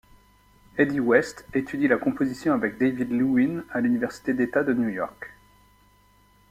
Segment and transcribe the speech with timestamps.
[0.79, 5.31] Hedy West étudie la composition avec David Lewin à l'Université d'État de New York.